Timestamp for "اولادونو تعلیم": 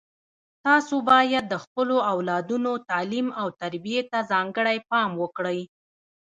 2.13-3.27